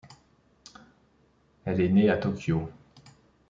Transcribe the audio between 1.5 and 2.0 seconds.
Elle est